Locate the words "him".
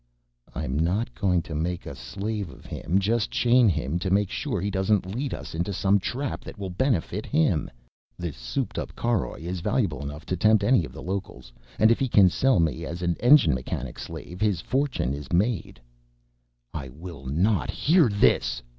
2.65-2.97, 3.69-3.99, 7.27-7.69